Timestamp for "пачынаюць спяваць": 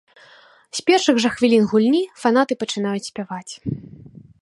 2.65-3.49